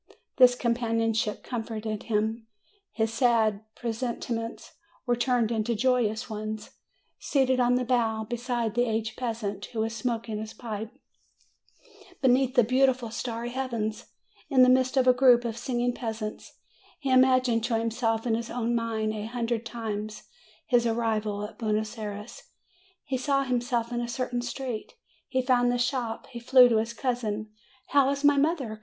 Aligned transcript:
This 0.37 0.55
companionship 0.55 1.43
comforted 1.43 2.01
him; 2.01 2.47
his 2.91 3.13
sad 3.13 3.63
pre 3.75 3.93
sentiments 3.93 4.71
were 5.05 5.15
turned 5.15 5.51
into 5.51 5.75
joyous 5.75 6.27
ones. 6.27 6.71
Seated 7.19 7.59
on 7.59 7.75
the 7.75 7.85
bow, 7.85 8.23
beside 8.23 8.73
the 8.73 8.85
aged 8.89 9.15
peasant, 9.15 9.65
who 9.65 9.81
was 9.81 9.95
smoking 9.95 10.37
260 10.43 10.65
MAY 10.67 10.71
his 10.79 10.85
pipe, 10.89 11.01
beneath 12.19 12.55
the 12.55 12.63
beautiful 12.63 13.11
starry 13.11 13.51
heaven, 13.51 13.93
in 14.49 14.63
the 14.63 14.69
midst 14.69 14.97
of 14.97 15.05
a 15.05 15.13
group 15.13 15.45
of 15.45 15.55
singing 15.55 15.93
peasants, 15.93 16.53
he 16.97 17.11
imagined 17.11 17.63
to 17.65 17.77
himself 17.77 18.25
in 18.25 18.33
his 18.33 18.49
own 18.49 18.73
mind 18.73 19.13
a 19.13 19.27
hundred 19.27 19.67
times 19.67 20.23
his 20.65 20.87
arrival 20.87 21.43
at 21.45 21.59
Buenos 21.59 21.99
Ay 21.99 22.07
res; 22.07 22.41
he 23.03 23.19
saw 23.19 23.43
himself 23.43 23.91
in 23.91 24.01
a 24.01 24.07
certain 24.07 24.41
street; 24.41 24.95
he 25.27 25.43
found 25.43 25.71
the 25.71 25.77
shop, 25.77 26.25
he 26.31 26.39
flew 26.39 26.67
to 26.69 26.77
his 26.77 26.93
cousin. 26.93 27.51
"How 27.89 28.09
is 28.09 28.23
my 28.23 28.37
mother? 28.37 28.79